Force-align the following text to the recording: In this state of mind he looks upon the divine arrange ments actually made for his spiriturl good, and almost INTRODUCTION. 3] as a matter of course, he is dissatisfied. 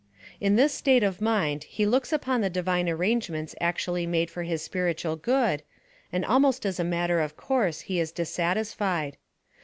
In 0.39 0.55
this 0.55 0.73
state 0.73 1.03
of 1.03 1.21
mind 1.21 1.65
he 1.65 1.85
looks 1.85 2.11
upon 2.11 2.41
the 2.41 2.49
divine 2.49 2.89
arrange 2.89 3.29
ments 3.29 3.53
actually 3.61 4.07
made 4.07 4.31
for 4.31 4.41
his 4.41 4.67
spiriturl 4.67 5.21
good, 5.21 5.61
and 6.11 6.25
almost 6.25 6.65
INTRODUCTION. 6.65 6.85
3] 6.85 6.85
as 6.85 6.87
a 6.87 6.89
matter 6.89 7.19
of 7.21 7.37
course, 7.37 7.81
he 7.81 7.99
is 7.99 8.11
dissatisfied. 8.11 9.17